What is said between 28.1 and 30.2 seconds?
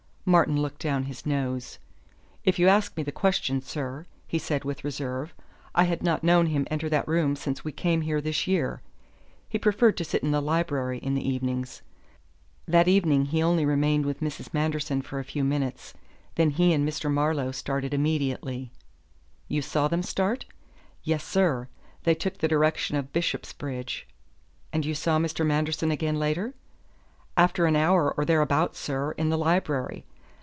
or thereabouts, sir, in the library.